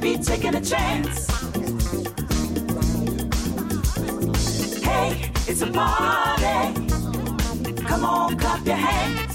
[0.00, 1.26] Be taking a chance.
[4.82, 6.74] Hey, it's a party.
[7.84, 9.29] Come on, clap your hands.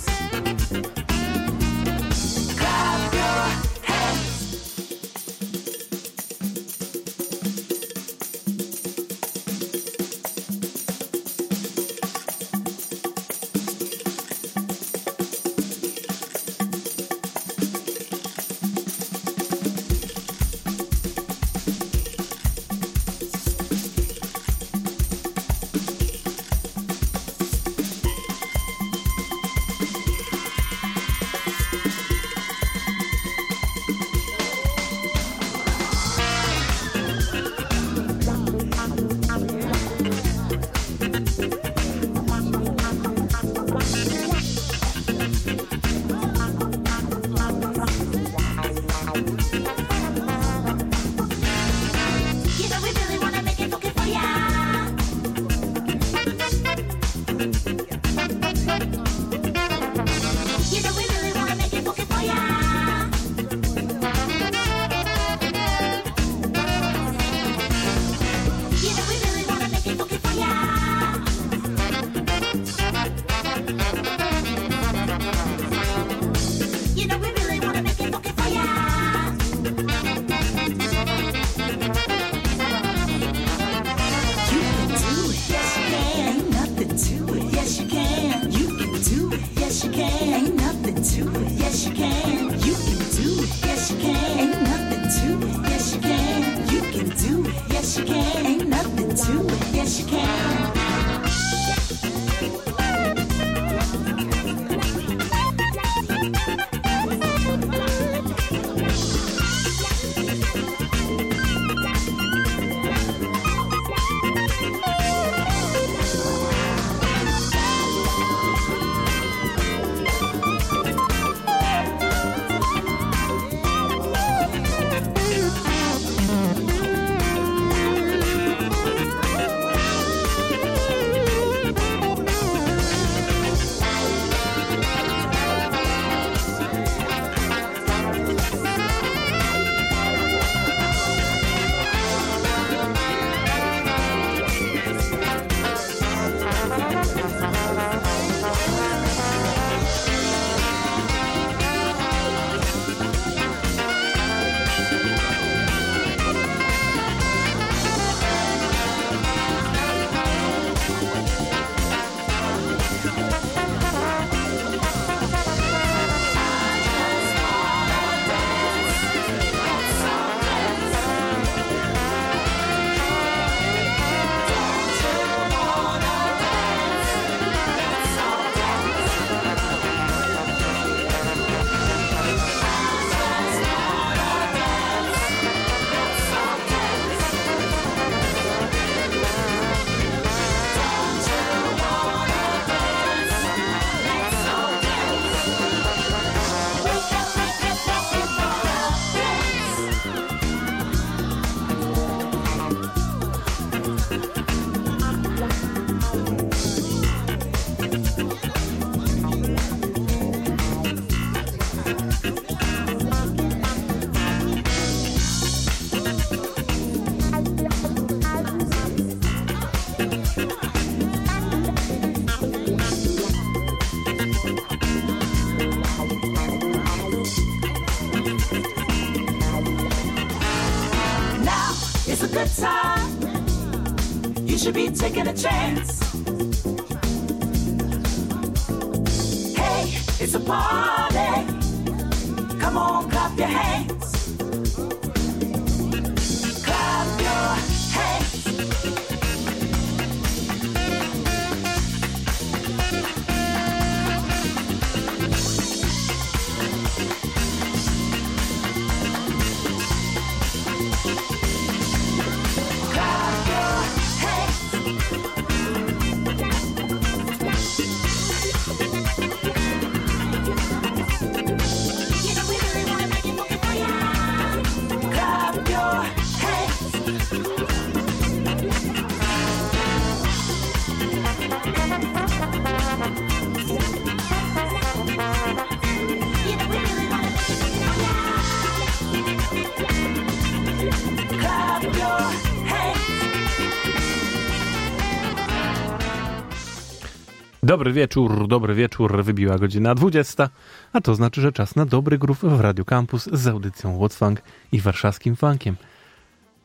[297.76, 300.50] Dobry wieczór, dobry wieczór, wybiła godzina 20,
[300.94, 304.42] a to znaczy, że czas na dobry grów w Radio Campus z audycją What's Funk
[304.72, 305.76] i warszawskim funkiem.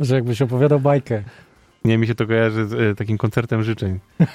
[0.00, 1.22] Że jakbyś opowiadał bajkę.
[1.84, 3.98] Nie, mi się to kojarzy z e, takim koncertem życzeń.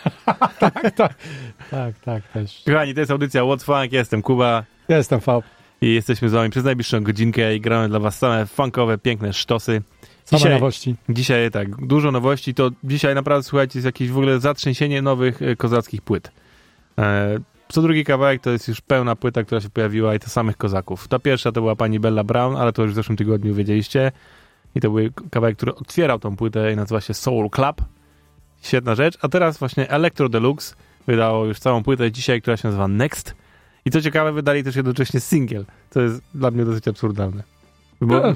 [1.72, 2.64] Tak, tak, też.
[2.66, 5.42] Kochani, to jest audycja What's Funk, ja jestem Kuba Ja jestem V.
[5.82, 9.82] i jesteśmy z wami przez najbliższą godzinkę i gramy dla was same funkowe, piękne sztosy.
[10.26, 10.96] Same Dzisiaj- nowości.
[11.10, 15.56] Dzisiaj tak, dużo nowości, to dzisiaj naprawdę, słuchajcie, jest jakieś w ogóle zatrzęsienie nowych e,
[15.56, 16.32] kozackich płyt.
[16.98, 17.38] E,
[17.68, 21.08] co drugi kawałek to jest już pełna płyta, która się pojawiła i to samych kozaków.
[21.08, 24.12] Ta pierwsza to była pani Bella Brown, ale to już w zeszłym tygodniu wiedzieliście.
[24.76, 27.82] I to był kawałek, który otwierał tą płytę i nazywa się Soul Club.
[28.62, 29.18] Świetna rzecz.
[29.22, 30.76] A teraz właśnie Electro Deluxe
[31.08, 33.36] wydało już całą płytę dzisiaj, która się nazywa Next.
[33.86, 35.66] I co ciekawe, wydali też jednocześnie singiel.
[35.90, 37.44] To jest dla mnie dosyć absurdalne.
[38.02, 38.34] Bo,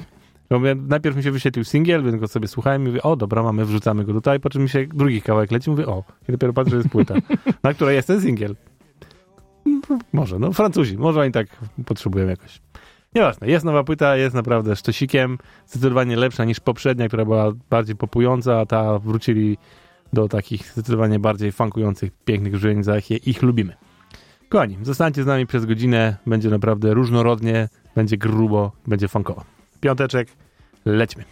[0.58, 3.64] Mnie, najpierw mi się wyświetlił singiel, więc go sobie słuchałem i mówię, o dobra, mamy,
[3.64, 6.70] wrzucamy go tutaj, po czym mi się drugi kawałek leci, mówię, o, i dopiero patrzę,
[6.70, 7.14] że jest płyta,
[7.62, 8.56] na której jest ten singiel.
[10.12, 11.46] Może, no Francuzi, może oni tak
[11.86, 12.60] potrzebują jakoś.
[13.14, 18.60] Nieważne, jest nowa płyta, jest naprawdę sztosikiem, zdecydowanie lepsza niż poprzednia, która była bardziej popująca,
[18.60, 19.58] a ta wrócili
[20.12, 23.76] do takich zdecydowanie bardziej funkujących, pięknych brzmień, za jakie ich lubimy.
[24.48, 29.59] Kochani, zostańcie z nami przez godzinę, będzie naprawdę różnorodnie, będzie grubo, będzie funkowo.
[29.80, 30.28] Piąteczek,
[30.84, 31.24] lećmy.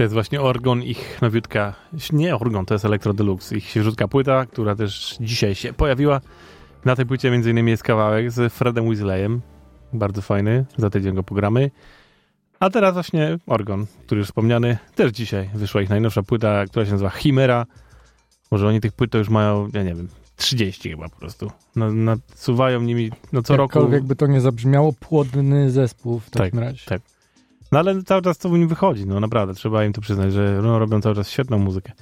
[0.00, 1.74] To jest właśnie Orgon, ich nowiutka,
[2.12, 6.20] nie Orgon, to jest Electro Deluxe, ich świeżutka płyta, która też dzisiaj się pojawiła.
[6.84, 9.40] Na tej płycie między innymi jest kawałek z Fredem Weasleyem,
[9.92, 11.70] bardzo fajny, za tydzień go pogramy.
[12.60, 16.92] A teraz właśnie Orgon, który już wspomniany, też dzisiaj wyszła ich najnowsza płyta, która się
[16.92, 17.66] nazywa Chimera.
[18.50, 21.50] Może oni tych płyt to już mają, ja nie wiem, 30 chyba po prostu.
[21.76, 23.78] No, nasuwają nimi, no co roku.
[23.78, 26.84] Jakkolwiek by to nie zabrzmiało, płodny zespół w takim Tak, razie.
[26.86, 27.00] tak.
[27.72, 30.60] No ale cały czas to w nim wychodzi, no naprawdę, trzeba im to przyznać, że
[30.62, 31.92] no, robią cały czas świetną muzykę.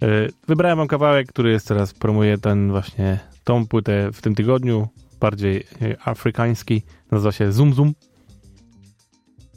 [0.00, 4.88] Yy, Wybrałem wam kawałek, który jest teraz, promuje ten właśnie, tą płytę w tym tygodniu,
[5.20, 7.92] bardziej yy, afrykański, nazywa się Zoom Zoom.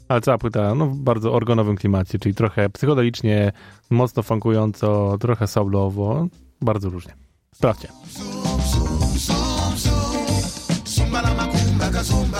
[0.08, 3.52] Ale cała płyta, no w bardzo organowym klimacie, czyli trochę psychodelicznie,
[3.90, 6.26] mocno funkująco, trochę soulowo,
[6.60, 7.14] bardzo różnie.
[7.54, 7.88] Sprawdźcie.
[10.84, 12.39] Zumbala macumba kazumbala.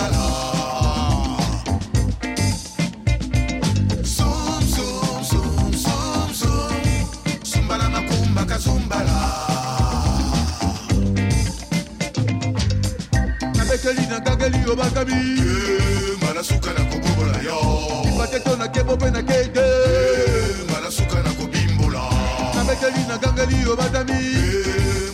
[14.81, 15.13] bakabi.
[15.13, 17.59] Eh, ngana suka nakobobola yo.
[18.09, 19.67] Ipateto nakebo mpe nakede
[20.69, 22.03] ngana eh, suka nakobimbola
[22.55, 24.21] nabeteli nagangeli yo batami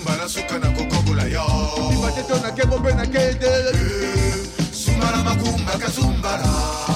[0.04, 1.46] ngana eh, suka nakokobola yo.
[1.92, 3.54] Ipateto nakebo mpe nakede
[4.72, 6.87] sumbala makumba kasumbala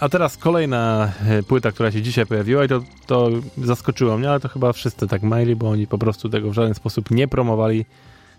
[0.00, 4.40] A teraz kolejna y, płyta, która się dzisiaj pojawiła i to, to zaskoczyło mnie, ale
[4.40, 7.84] to chyba wszyscy tak mieli, bo oni po prostu tego w żaden sposób nie promowali.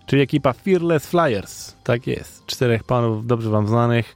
[0.05, 1.75] Czyli ekipa Fearless Flyers.
[1.83, 2.45] Tak jest.
[2.45, 4.15] Czterech panów dobrze wam znanych.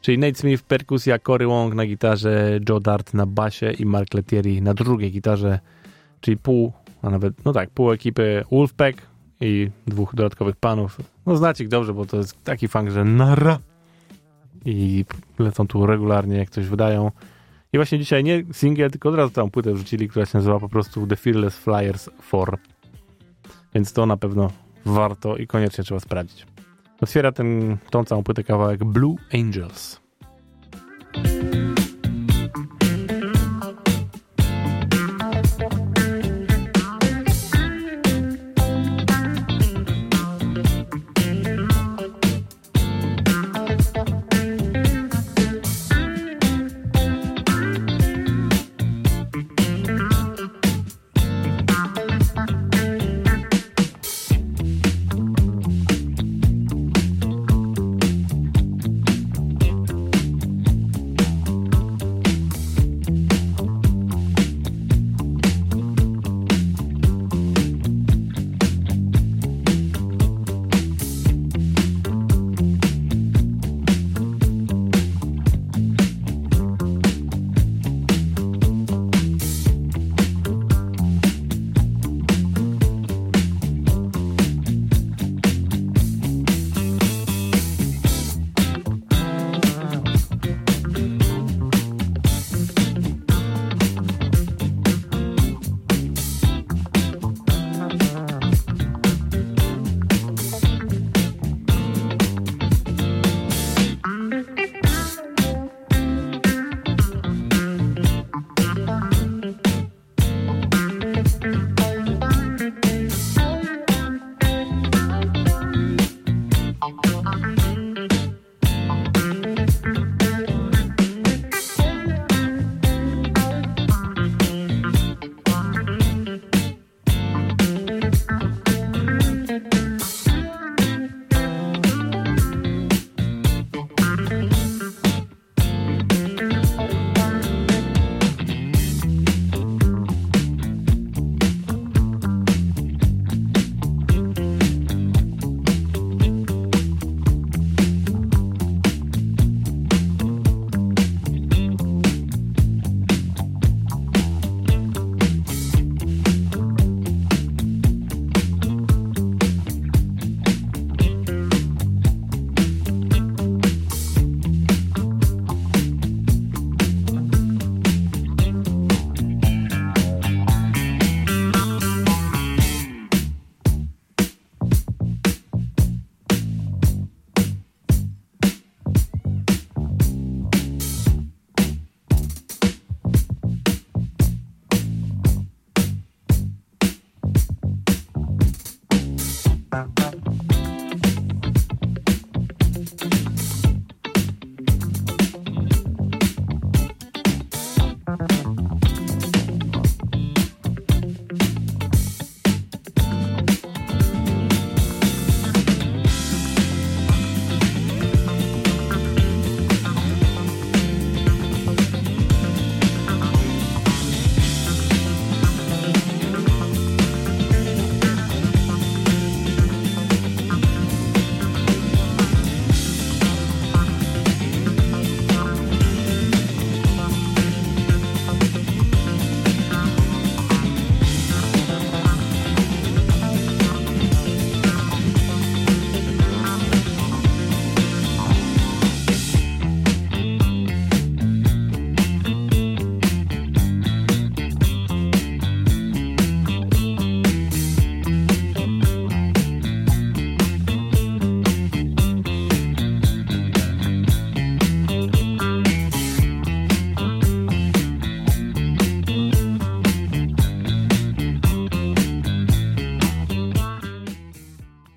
[0.00, 4.62] Czyli Nate Smith, perkusja, Cory Wong na gitarze, Joe Dart na basie i Mark Letieri
[4.62, 5.58] na drugiej gitarze.
[6.20, 6.72] Czyli pół,
[7.02, 9.02] a nawet, no tak, pół ekipy Wolfpack
[9.40, 10.98] i dwóch dodatkowych panów.
[11.26, 13.58] No znacie ich dobrze, bo to jest taki funk, że nara
[14.66, 15.04] i
[15.38, 17.10] lecą tu regularnie, jak coś wydają.
[17.72, 20.68] I właśnie dzisiaj nie singiel, tylko od razu tam płytę wrzucili, która się nazywa po
[20.68, 22.52] prostu The Fearless Flyers 4.
[23.74, 24.50] Więc to na pewno
[24.84, 26.46] warto i koniecznie trzeba sprawdzić.
[27.00, 30.00] Otwiera ten, tą całą płytę kawałek Blue Angels.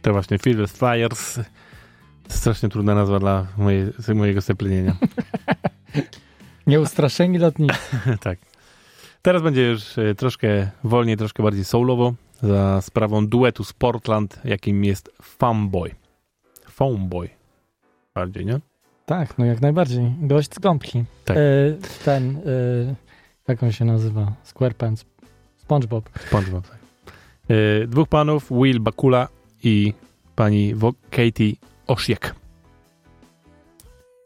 [0.09, 1.39] To właśnie Fearless Flyers.
[2.27, 4.95] Strasznie trudna nazwa dla mojej, mojego seplenienia.
[6.67, 7.77] Nieustraszeni lotnicy.
[8.21, 8.39] tak.
[9.21, 14.85] Teraz będzie już e, troszkę wolniej, troszkę bardziej soulowo za sprawą duetu z Portland, jakim
[14.85, 15.95] jest Funboy.
[16.69, 17.29] Funboy.
[18.15, 18.59] Bardziej, nie?
[19.05, 20.13] Tak, no jak najbardziej.
[20.21, 21.03] Gość z gąbki.
[21.25, 21.37] Tak.
[21.37, 21.41] E,
[22.05, 22.41] ten, e,
[23.47, 24.33] jak on się nazywa?
[24.43, 25.05] SquarePants.
[25.57, 26.09] SpongeBob.
[26.27, 26.79] SpongeBob, tak.
[27.87, 29.27] Dwóch panów, Will Bakula
[29.63, 29.93] i
[30.35, 30.75] pani
[31.09, 31.53] Katie
[31.87, 32.35] Oshiek.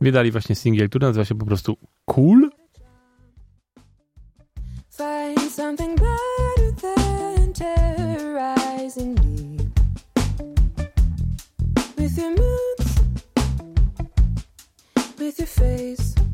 [0.01, 2.49] Wydali właśnie singiel, który nazywa się po prostu Cool.
[4.89, 5.99] Find something
[9.15, 9.57] me.
[11.97, 12.35] With your
[15.17, 16.32] with your face.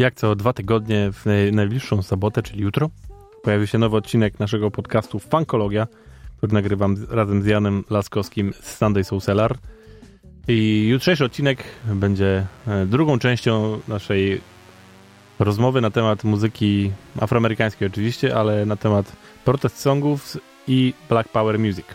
[0.00, 2.90] Jak co dwa tygodnie w naj- najbliższą sobotę, czyli jutro,
[3.42, 5.86] pojawi się nowy odcinek naszego podcastu Funkologia,
[6.36, 9.56] który nagrywam razem z Janem Laskowskim z Sunday Soul Cellar.
[10.48, 14.40] I jutrzejszy odcinek będzie e, drugą częścią naszej
[15.38, 19.12] rozmowy na temat muzyki afroamerykańskiej oczywiście, ale na temat
[19.44, 20.36] protest songów
[20.68, 21.86] i Black Power Music.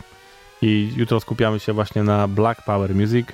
[0.61, 3.27] I jutro skupiamy się właśnie na Black Power Music.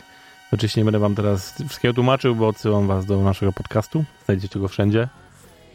[0.53, 4.03] Oczywiście nie będę wam teraz wszystkiego tłumaczył, bo odsyłam was do naszego podcastu.
[4.25, 5.09] Znajdziecie go wszędzie,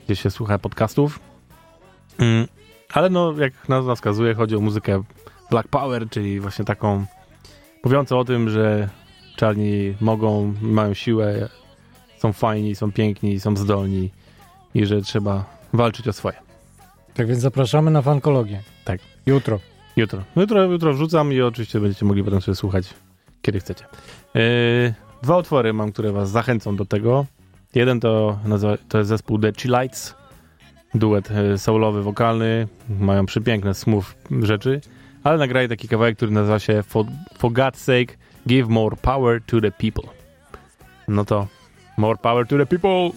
[0.06, 1.20] gdzie się słucha podcastów.
[2.18, 2.46] Mm,
[2.92, 5.02] ale no, jak nazwa wskazuje, chodzi o muzykę
[5.50, 7.06] Black Power, czyli właśnie taką
[7.84, 8.88] mówiącą o tym, że
[9.36, 11.48] czarni mogą, mają siłę,
[12.18, 14.10] są fajni, są piękni, są zdolni
[14.74, 16.36] i że trzeba walczyć o swoje.
[17.14, 18.62] Tak więc zapraszamy na fankologię.
[18.84, 19.00] Tak.
[19.26, 19.60] Jutro.
[19.96, 20.22] Jutro.
[20.36, 22.94] Jutro, jutro wrzucam i oczywiście będziecie mogli potem sobie słuchać,
[23.46, 23.84] kiedy chcecie.
[24.34, 27.26] Yy, dwa utwory mam, które was zachęcą do tego.
[27.74, 30.14] Jeden to, nazywa, to jest zespół The Chillites.
[30.94, 32.68] Duet e, soulowy, wokalny.
[33.00, 34.04] Mają przepiękne, smooth
[34.42, 34.80] rzeczy.
[35.24, 37.06] Ale nagrali taki kawałek, który nazywa się For,
[37.38, 38.16] For God's Sake,
[38.48, 40.04] Give More Power to the People.
[41.08, 41.46] No to
[41.96, 43.10] More Power to the People!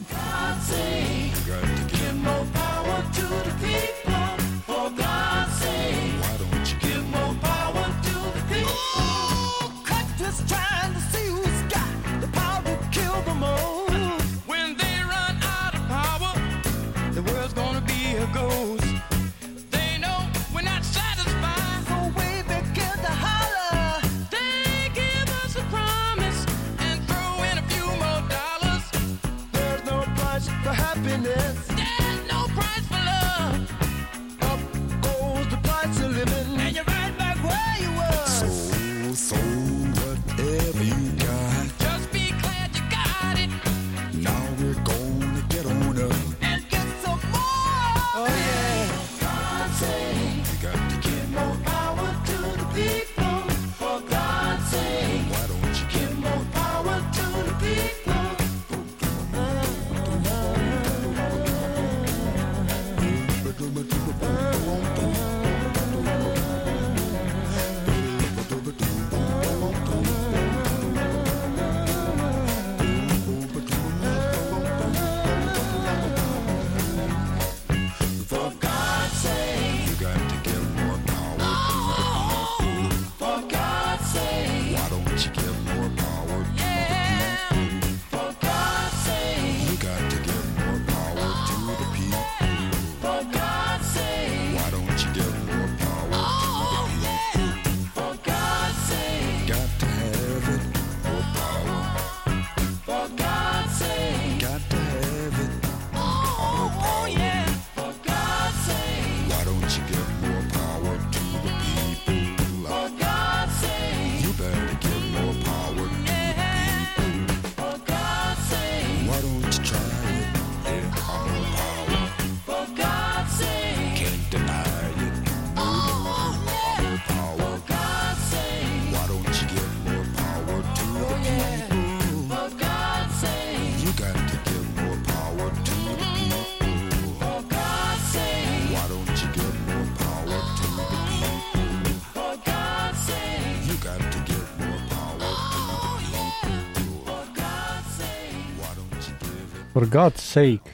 [149.80, 150.70] For God's sake.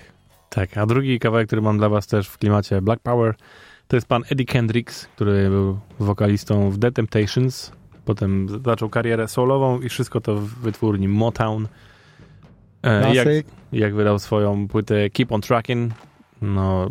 [0.49, 3.35] Tak, a drugi kawałek, który mam dla was też w klimacie Black Power,
[3.87, 7.71] to jest pan Eddie Kendricks, który był wokalistą w The Temptations.
[8.05, 11.67] Potem zaczął karierę solową i wszystko to w wytwórni Motown.
[12.83, 13.27] E, jak,
[13.71, 15.93] jak wydał swoją płytę Keep on Tracking,
[16.41, 16.89] no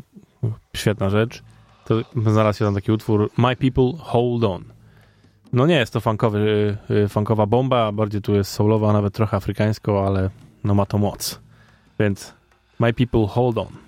[0.77, 1.43] świetna rzecz,
[1.85, 1.95] to
[2.27, 4.65] znalazł się tam taki utwór My People Hold On.
[5.53, 10.07] No nie jest to funkowy, y, funkowa bomba, bardziej tu jest soulowa, nawet trochę afrykańsko,
[10.07, 10.31] ale
[10.65, 11.44] no ma to moc.
[11.99, 12.35] Więc
[12.79, 13.84] My People Hold On.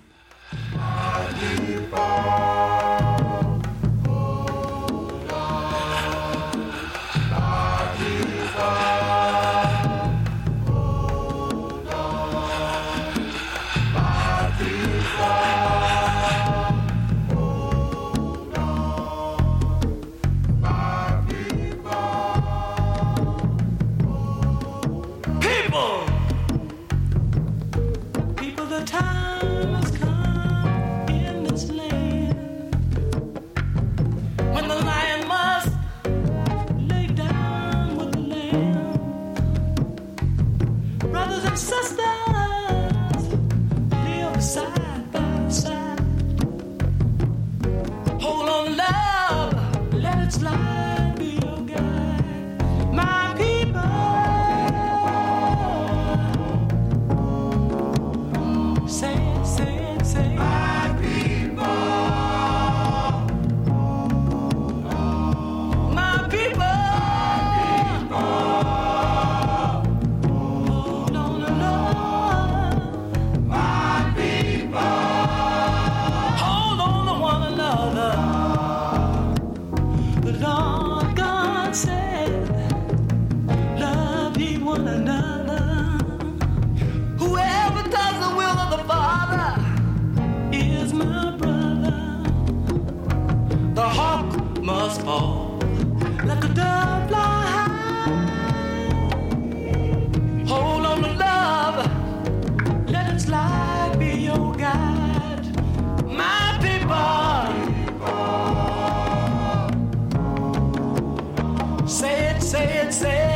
[111.87, 113.26] Say it, say it, say it.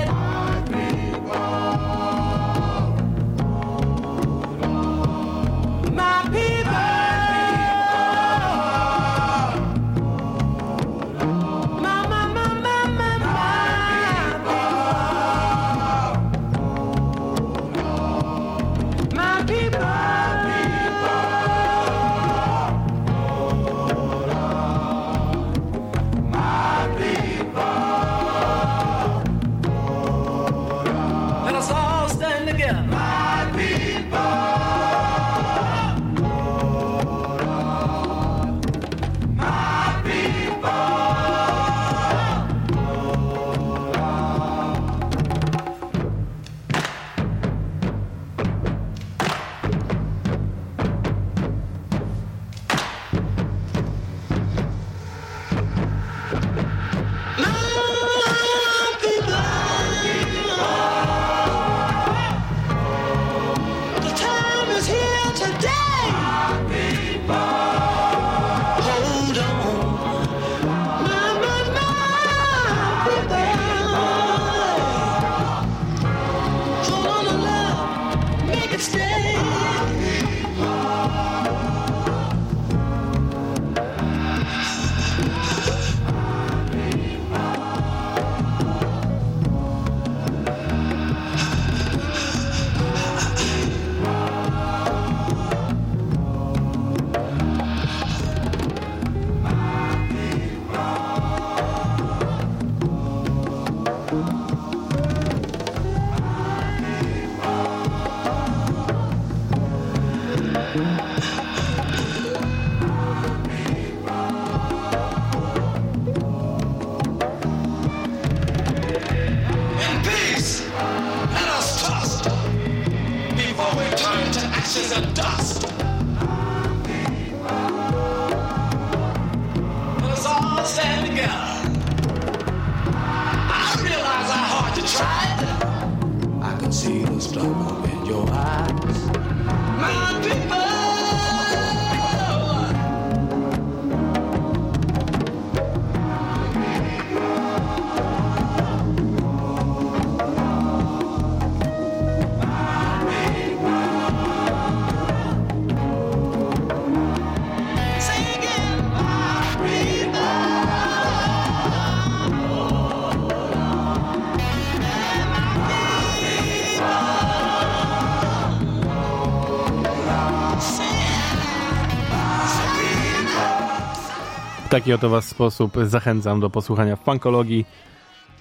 [174.71, 177.65] Taki oto was sposób zachęcam do posłuchania funkologii,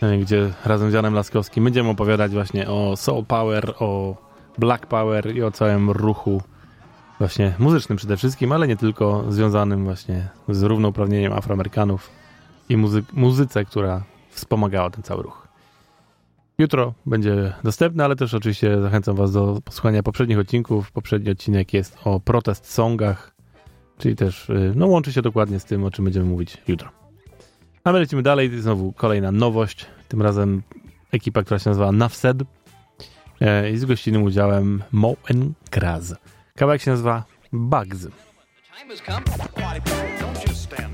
[0.02, 4.16] e, gdzie razem z Janem Laskowskim będziemy opowiadać właśnie o soul power, o
[4.58, 6.42] black power i o całym ruchu
[7.18, 12.10] właśnie muzycznym przede wszystkim, ale nie tylko, związanym właśnie z równouprawnieniem Afroamerykanów
[12.68, 15.48] i muzy- muzyce, która wspomagała ten cały ruch.
[16.58, 20.92] Jutro będzie dostępny, ale też oczywiście zachęcam Was do posłuchania poprzednich odcinków.
[20.92, 23.39] Poprzedni odcinek jest o protest songach,
[24.00, 26.88] czyli też y, no, łączy się dokładnie z tym, o czym będziemy mówić jutro.
[27.84, 28.60] A my lecimy dalej.
[28.60, 29.86] Znowu kolejna nowość.
[30.08, 30.62] Tym razem
[31.12, 32.42] ekipa, która się nazywa Nafsed
[33.40, 36.14] e, i z gościnnym udziałem Mo and Kraz.
[36.56, 38.06] Kawałek się nazywa Bugs.
[40.76, 40.90] Time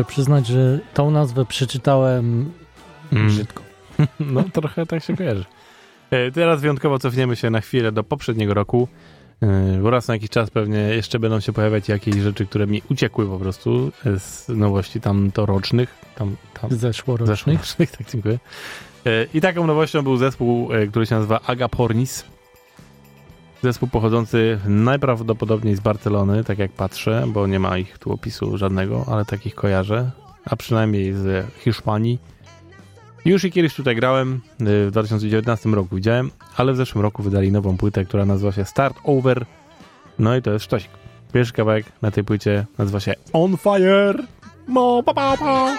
[0.00, 2.52] Muszę przyznać, że tą nazwę przeczytałem
[3.12, 3.26] Mm.
[3.26, 3.62] brzydko.
[4.20, 5.44] No, trochę tak się kojarzy.
[6.10, 8.88] E, Teraz wyjątkowo cofniemy się na chwilę do poprzedniego roku,
[9.42, 12.82] e, bo raz na jakiś czas pewnie jeszcze będą się pojawiać jakieś rzeczy, które mi
[12.90, 17.36] uciekły po prostu z nowości tam to rocznych, tam, tam Zeszłorocznych.
[17.38, 18.38] zeszłorocznych, tak dziękuję.
[19.06, 22.24] E, I taką nowością był zespół, który się nazywa Agapornis.
[23.62, 29.04] Zespół pochodzący najprawdopodobniej z Barcelony, tak jak patrzę, bo nie ma ich tu opisu żadnego,
[29.08, 30.10] ale takich kojarzę,
[30.44, 32.18] a przynajmniej z Hiszpanii.
[33.24, 37.52] Już i kiedyś tutaj grałem, y, w 2019 roku widziałem, ale w zeszłym roku wydali
[37.52, 39.46] nową płytę, która nazywa się Start Over.
[40.18, 40.90] No i to jest sztosik.
[41.32, 44.14] Pierwszy kawałek na tej płycie nazywa się On Fire.
[44.68, 45.76] Mo, pa, pa, pa.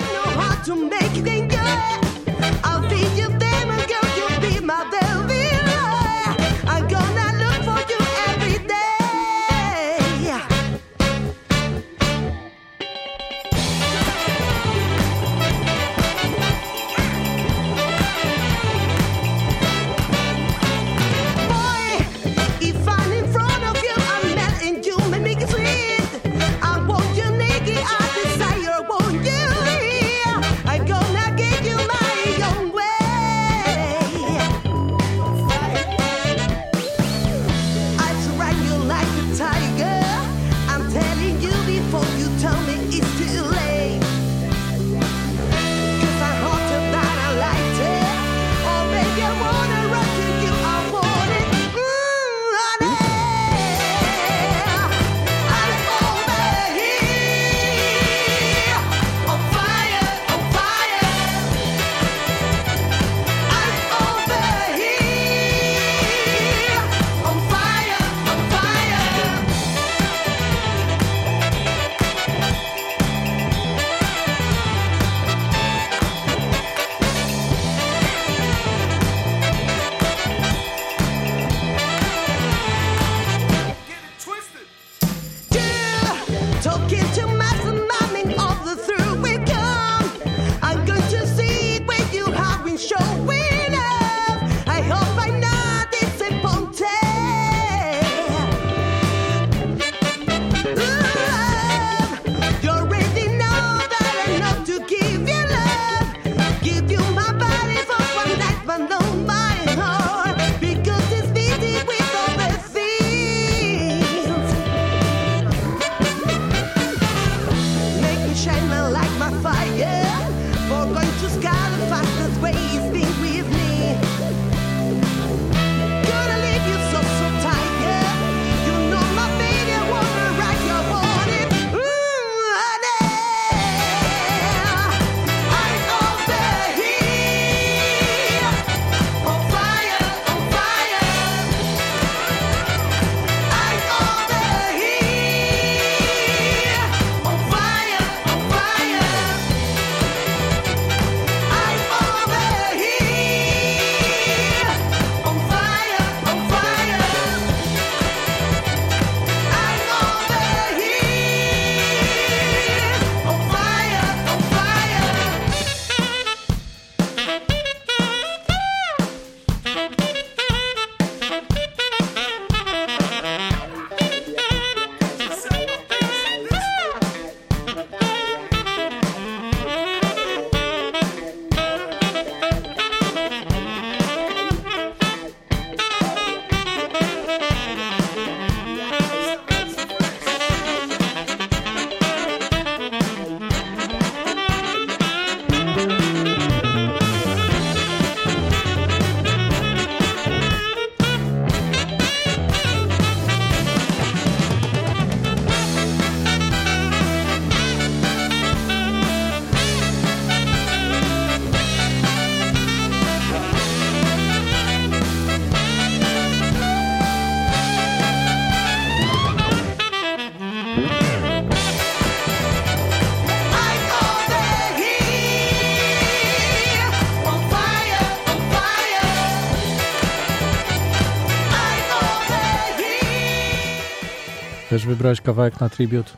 [235.11, 236.11] Wybrałeś kawałek na tribute.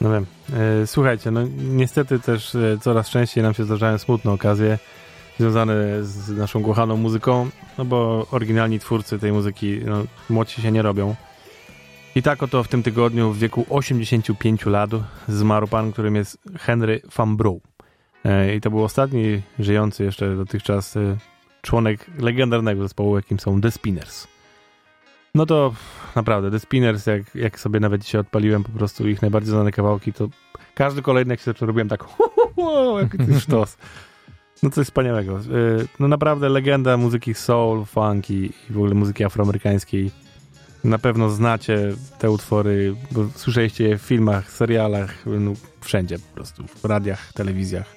[0.00, 0.26] No wiem.
[0.82, 4.78] E, słuchajcie, no niestety też e, coraz częściej nam się zdarzają smutne okazje
[5.38, 5.74] związane
[6.04, 7.48] z naszą kochaną muzyką,
[7.78, 11.14] no bo oryginalni twórcy tej muzyki, no, młodsi się nie robią.
[12.14, 14.90] I tak oto w tym tygodniu w wieku 85 lat
[15.28, 17.60] zmarł pan, którym jest Henry Van Brou.
[18.24, 20.94] E, I to był ostatni żyjący jeszcze dotychczas
[21.62, 24.37] członek legendarnego zespołu, jakim są The Spinners.
[25.38, 25.72] No to
[26.16, 30.12] naprawdę, The Spinners, jak, jak sobie nawet dzisiaj odpaliłem po prostu ich najbardziej znane kawałki,
[30.12, 30.28] to
[30.74, 32.02] każdy kolejny jak się robiłem tak
[32.56, 33.76] hu, jaki to sztos.
[34.62, 35.40] No coś wspaniałego.
[35.40, 40.10] Y, No naprawdę legenda muzyki soul, funk i, i w ogóle muzyki afroamerykańskiej.
[40.84, 46.64] Na pewno znacie te utwory, bo słyszeliście je w filmach, serialach, no, wszędzie po prostu,
[46.66, 47.96] w radiach, telewizjach.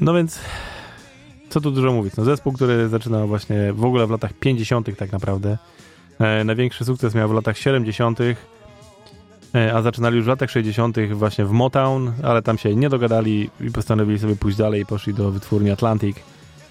[0.00, 0.40] No więc,
[1.48, 2.16] co tu dużo mówić.
[2.16, 4.96] No, zespół, który zaczynał właśnie w ogóle w latach 50.
[4.96, 5.58] tak naprawdę.
[6.20, 10.96] E, największy sukces miał w latach 70., e, a zaczynali już w latach 60.
[11.12, 15.14] właśnie w Motown, ale tam się nie dogadali i postanowili sobie pójść dalej i poszli
[15.14, 16.16] do wytwórni Atlantic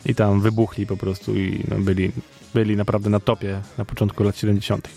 [0.05, 2.11] i tam wybuchli po prostu i no, byli,
[2.53, 4.89] byli naprawdę na topie na początku lat 70.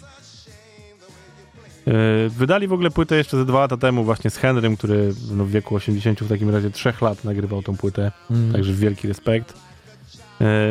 [1.87, 1.93] E,
[2.29, 5.51] Wydali w ogóle płytę jeszcze ze dwa lata temu właśnie z Henrym, który no, w
[5.51, 8.13] wieku 80 w takim razie 3 lat nagrywał tą płytę.
[8.31, 8.53] Mm.
[8.53, 9.55] Także wielki respekt.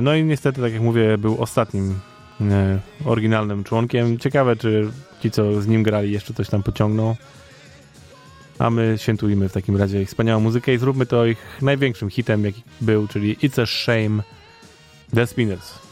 [0.01, 1.99] No i niestety, tak jak mówię, był ostatnim
[3.05, 4.19] oryginalnym członkiem.
[4.19, 7.15] Ciekawe, czy ci, co z nim grali, jeszcze coś tam pociągną.
[8.59, 12.45] A my świętujemy w takim razie ich wspaniałą muzykę i zróbmy to ich największym hitem,
[12.45, 14.23] jaki był, czyli It's a Shame
[15.15, 15.84] The Spinners.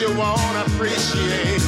[0.00, 1.63] You won't appreciate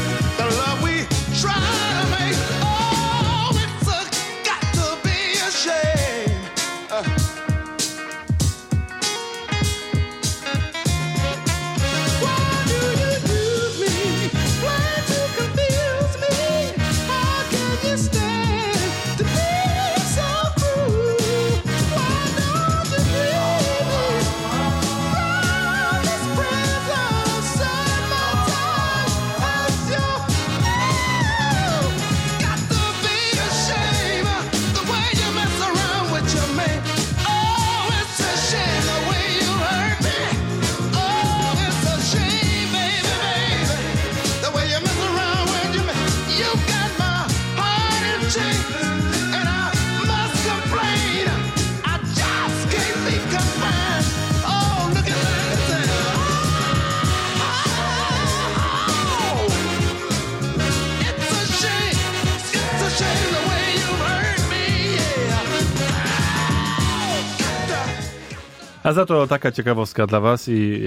[68.87, 70.83] A za to taka ciekawostka dla was i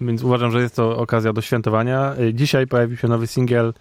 [0.00, 2.14] więc uważam, że jest to okazja do świętowania.
[2.28, 3.74] E, Dzisiaj pojawił się nowy singiel,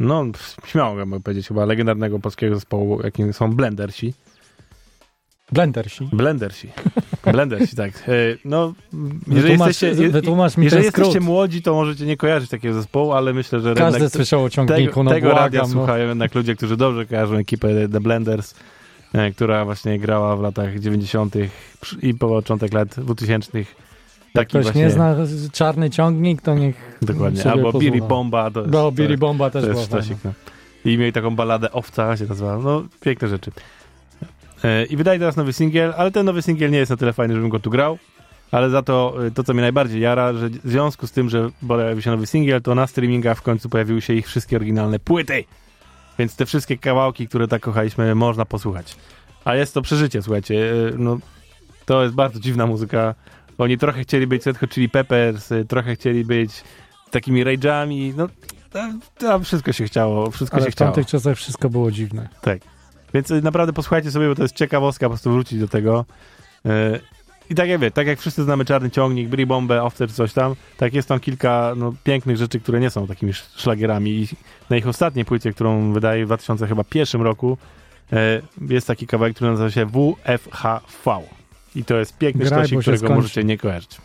[0.00, 0.24] no
[0.66, 4.14] śmiało mogę powiedzieć, chyba legendarnego polskiego zespołu, jakim są Blendersi.
[5.52, 6.08] Blendersi.
[6.12, 6.68] Blendersi.
[7.32, 7.92] Blendersi, tak.
[8.08, 8.12] E,
[8.44, 8.72] No,
[9.26, 13.12] jeżeli Wytłumacz- jesteście, je- wytłumacz mi jeżeli jesteście młodzi, to możecie nie kojarzyć takiego zespołu,
[13.12, 15.74] ale myślę, że Każdy słyszał o tego, ciągniku, no tego radia błagam.
[15.74, 15.80] No.
[15.80, 18.54] słuchają jednak ludzie, którzy dobrze kojarzą ekipę The Blenders,
[19.34, 21.34] która właśnie grała w latach 90.
[21.80, 23.58] przy- i początek lat 2000.
[24.34, 25.16] Jak ktoś właśnie, nie zna
[25.52, 27.50] czarny ciągnik, to niech Dokładnie.
[27.50, 27.72] Albo.
[27.72, 28.50] Billy Bomba.
[28.50, 30.32] To jest, No, Billy Bomba też to była jest sztosik, no.
[30.84, 32.58] I mieli taką balladę Owca się nazywała.
[32.62, 33.50] No, piękne rzeczy.
[34.64, 37.34] E, I wydaje teraz nowy singiel, ale ten nowy singiel nie jest na tyle fajny,
[37.34, 37.98] żebym go tu grał.
[38.50, 41.50] Ale za to, e, to co mnie najbardziej jara, że w związku z tym, że
[41.68, 45.44] pojawił się nowy singiel, to na streamingach w końcu pojawiły się ich wszystkie oryginalne płyty.
[46.18, 48.96] Więc te wszystkie kawałki, które tak kochaliśmy, można posłuchać.
[49.44, 50.72] A jest to przeżycie, słuchajcie.
[50.72, 51.18] e, No,
[51.86, 53.14] to jest bardzo dziwna muzyka.
[53.58, 56.50] Oni trochę chcieli być Red Hot Chili Peppers, e, trochę chcieli być
[57.10, 58.14] takimi rage'ami.
[58.16, 58.28] No,
[58.70, 60.92] tam, tam wszystko się chciało, wszystko Ale się w chciało.
[60.92, 62.28] tamtych czasach wszystko było dziwne.
[62.40, 62.58] Tak.
[63.14, 66.04] Więc y, naprawdę posłuchajcie sobie, bo to jest ciekawostka, po prostu wrócić do tego.
[67.50, 70.54] I tak jak wie, tak jak wszyscy znamy Czarny Ciągnik, Bri Bombę, czy coś tam,
[70.76, 74.10] tak jest tam kilka no, pięknych rzeczy, które nie są takimi sz- szlagierami.
[74.10, 74.28] I
[74.70, 77.58] na ich ostatniej płycie, którą wydaje w 2001 roku,
[78.12, 78.16] y,
[78.74, 81.22] jest taki kawałek, który nazywa się WFHV.
[81.76, 83.98] I to jest piękny Graj, sztosik, którego możecie nie kojarzyć.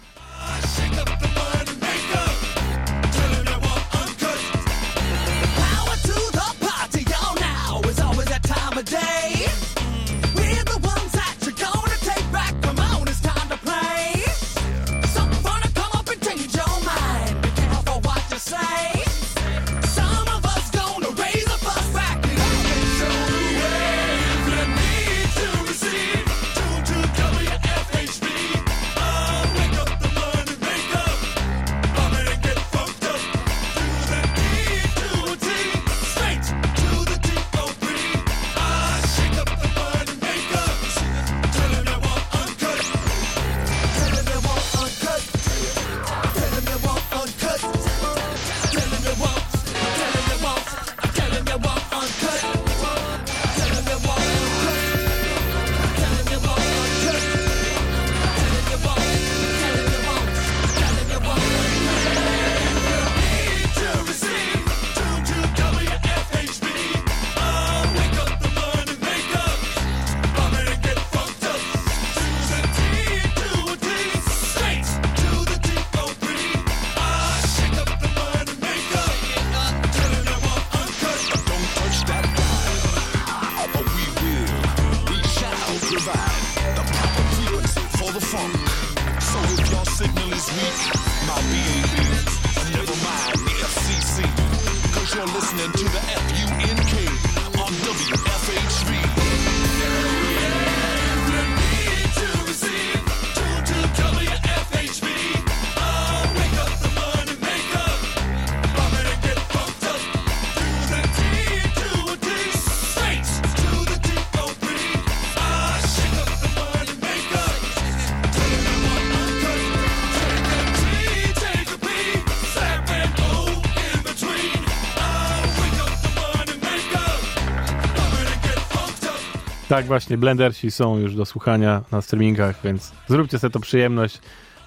[129.71, 134.19] Tak właśnie, Blendersi są już do słuchania na streamingach, więc zróbcie sobie to przyjemność.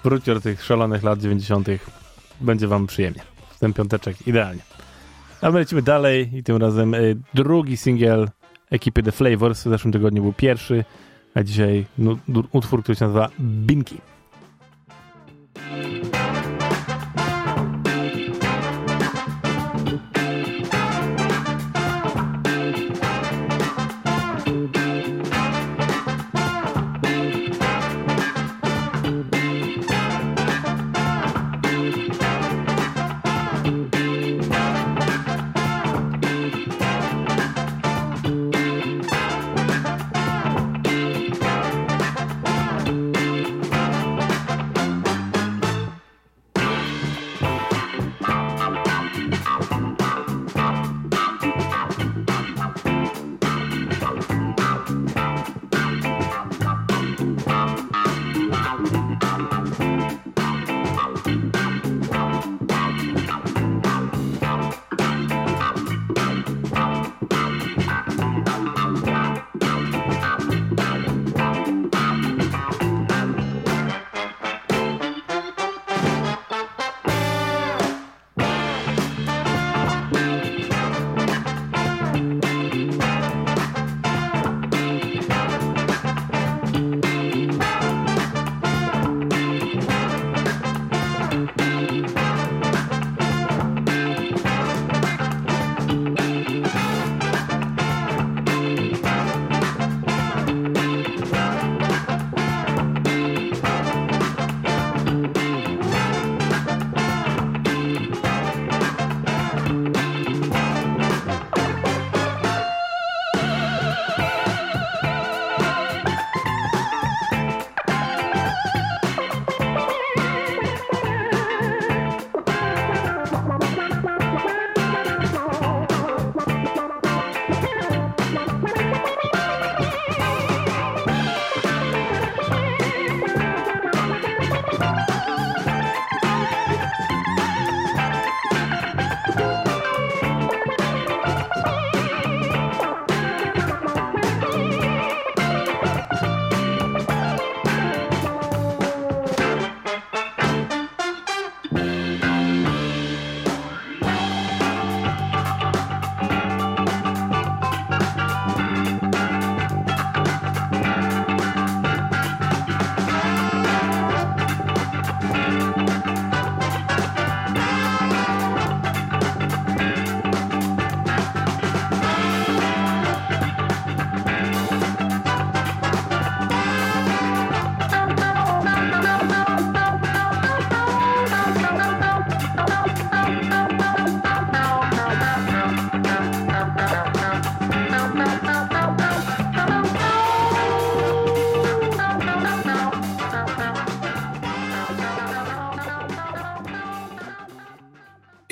[0.03, 1.67] Wróćcie do tych szalonych lat 90.
[2.41, 3.21] Będzie wam przyjemnie.
[3.59, 4.61] Ten piąteczek idealnie.
[5.41, 8.29] A my lecimy dalej i tym razem y, drugi singiel
[8.71, 9.59] ekipy The Flavors.
[9.59, 10.85] W zeszłym tygodniu był pierwszy,
[11.35, 13.97] a dzisiaj du- utwór, który się nazywa Binki.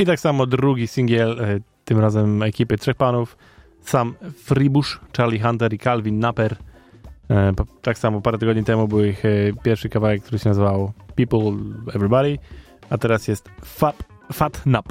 [0.03, 3.37] I tak samo drugi singiel, e, tym razem ekipy trzech panów,
[3.81, 6.55] sam Fribush, Charlie Hunter i Calvin Napper.
[7.29, 9.29] E, Tak samo parę tygodni temu był ich e,
[9.63, 11.51] pierwszy kawałek, który się nazywał People
[11.95, 12.37] Everybody,
[12.89, 14.85] a teraz jest Fat, Fat Nap.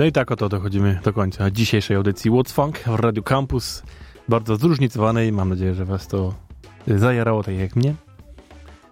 [0.00, 3.82] No i tak oto dochodzimy do końca dzisiejszej audycji What's Funk w Radio Campus.
[4.28, 5.32] Bardzo zróżnicowanej.
[5.32, 6.34] Mam nadzieję, że was to
[6.86, 7.94] zajarało tak jak mnie.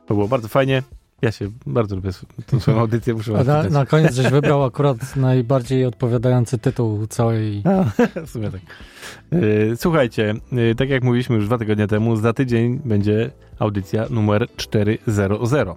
[0.06, 0.82] To było bardzo fajnie.
[1.22, 2.10] Ja się bardzo lubię
[2.46, 7.06] tą swoją audycję, muszę A was na, na koniec żeś wybrał akurat najbardziej odpowiadający tytuł
[7.06, 7.62] całej...
[7.64, 7.84] A,
[8.26, 8.60] w sumie tak.
[9.32, 14.46] Yy, Słuchajcie, yy, tak jak mówiliśmy już dwa tygodnie temu, za tydzień będzie audycja numer
[14.56, 15.74] 400.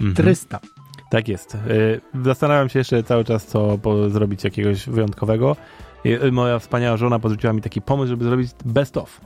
[0.00, 0.14] Mhm.
[0.14, 0.60] 300.
[1.10, 1.56] Tak jest.
[2.14, 3.78] Yy, Zastanawiam się jeszcze cały czas, co
[4.08, 5.56] zrobić jakiegoś wyjątkowego.
[6.04, 9.20] Yy, Moja wspaniała żona podrzuciła mi taki pomysł, żeby zrobić best of.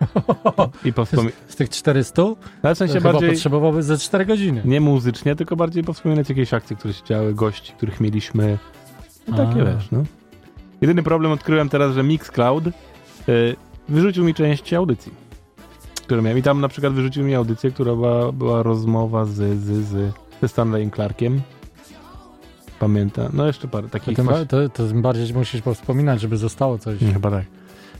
[0.84, 4.62] I powspomie- Z tych 400 no, w to sensie chyba bardziej potrzebowałby ze 4 godziny.
[4.64, 8.58] nie muzycznie, tylko bardziej powspominać jakieś akcje, które się działy, gości, których mieliśmy.
[9.28, 9.64] No takie A.
[9.64, 10.02] wiesz, no.
[10.80, 12.72] Jedyny problem odkryłem teraz, że Mixcloud y,
[13.88, 15.12] wyrzucił mi część audycji,
[16.02, 16.38] które miałem.
[16.38, 20.12] I tam na przykład wyrzucił mi audycję, która była, była rozmowa z, z, z,
[20.42, 21.40] ze Stanleyem Clarkiem.
[22.78, 23.28] Pamiętam.
[23.32, 26.78] No jeszcze parę To takich tym, ba- to, to tym bardziej musisz wspominać, żeby zostało
[26.78, 26.98] coś.
[27.12, 27.44] Chyba tak.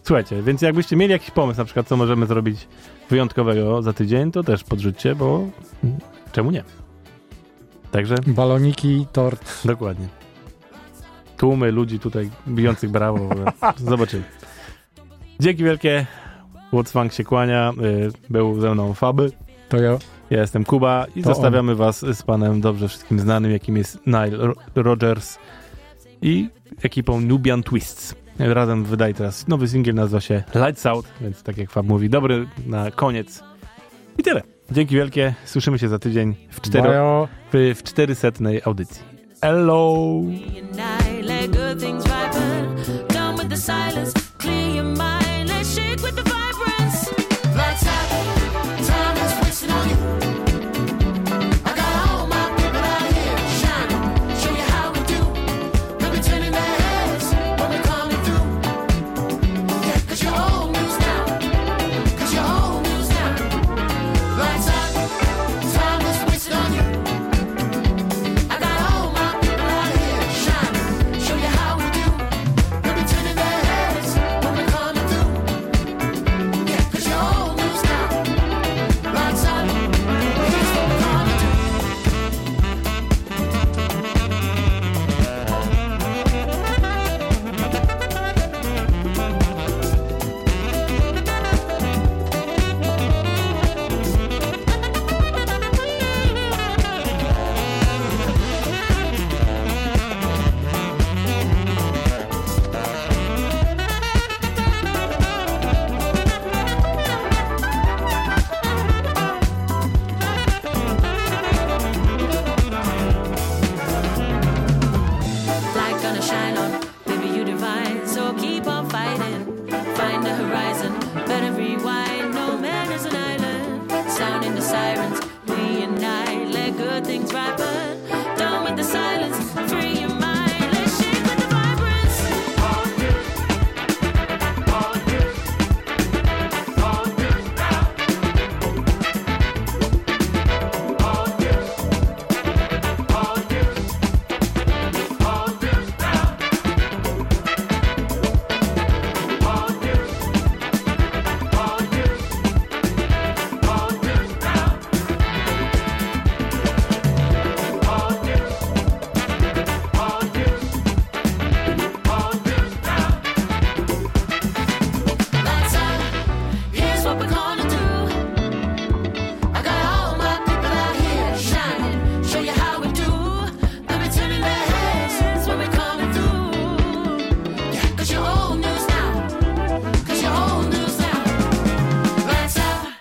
[0.03, 2.69] Słuchajcie, więc jakbyście mieli jakiś pomysł, na przykład co możemy zrobić
[3.11, 5.47] wyjątkowego za tydzień, to też podrzućcie, bo
[6.33, 6.65] czemu nie?
[7.91, 9.67] Także Baloniki, tort.
[9.67, 10.09] dokładnie.
[11.37, 13.29] Tłumy ludzi tutaj bijących brawo.
[13.77, 14.23] Zobaczymy.
[15.41, 16.07] Dzięki wielkie.
[16.73, 17.73] What's Funk się kłania.
[17.83, 19.33] Y, Był ze mną Faby.
[19.69, 19.99] To ja.
[20.31, 24.31] Ja jestem Kuba i To zostawiamy was z panem dobrze wszystkim znanym, jakim jest Nile
[24.37, 25.39] Ro- Rodgers
[26.23, 26.49] i
[26.83, 28.15] ekipą Nubian Twists.
[28.39, 32.47] Razem wydaje teraz nowy singiel, nazywa się Lights Out, więc tak jak Fab mówi, dobry
[32.67, 33.45] na koniec.
[34.19, 34.43] I tyle.
[34.71, 38.29] Dzięki wielkie, słyszymy się za tydzień w, cztero, w, w 400
[38.65, 39.03] audycji.
[39.43, 40.13] Hello!